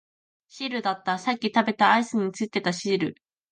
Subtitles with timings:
[0.47, 3.15] シールだった、さっき食べたアイスについていたシール